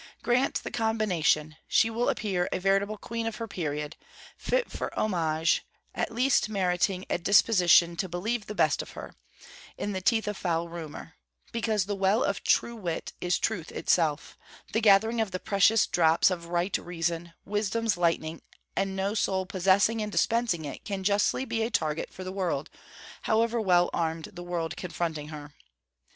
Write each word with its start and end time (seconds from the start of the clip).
Grant 0.23 0.55
the 0.63 0.71
combination, 0.71 1.57
she 1.67 1.91
will 1.91 2.09
appear 2.09 2.49
a 2.51 2.57
veritable 2.57 2.97
queen 2.97 3.27
of 3.27 3.35
her 3.35 3.47
period, 3.47 3.97
fit 4.35 4.71
for 4.71 4.91
homage; 4.97 5.63
at 5.93 6.11
least 6.11 6.49
meriting 6.49 7.05
a 7.07 7.19
disposition 7.19 7.95
to 7.97 8.09
believe 8.09 8.47
the 8.47 8.55
best 8.55 8.81
of 8.81 8.93
her, 8.93 9.13
in 9.77 9.91
the 9.91 10.01
teeth 10.01 10.27
of 10.27 10.35
foul 10.37 10.67
rumour; 10.67 11.17
because 11.51 11.85
the 11.85 11.93
well 11.93 12.23
of 12.23 12.43
true 12.43 12.75
wit 12.75 13.13
is 13.21 13.37
truth 13.37 13.71
itself, 13.71 14.35
the 14.73 14.81
gathering 14.81 15.21
of 15.21 15.29
the 15.29 15.39
precious 15.39 15.85
drops 15.85 16.31
of 16.31 16.47
right 16.47 16.75
reason, 16.79 17.33
wisdom's 17.45 17.95
lightning; 17.95 18.41
and 18.75 18.95
no 18.95 19.13
soul 19.13 19.45
possessing 19.45 20.01
and 20.01 20.11
dispensing 20.11 20.65
it 20.65 20.83
can 20.83 21.03
justly 21.03 21.45
be 21.45 21.61
a 21.61 21.69
target 21.69 22.09
for 22.11 22.23
the 22.23 22.31
world, 22.31 22.71
however 23.25 23.61
well 23.61 23.87
armed 23.93 24.29
the 24.33 24.41
world 24.41 24.75
confronting 24.75 25.27
her. 25.27 25.53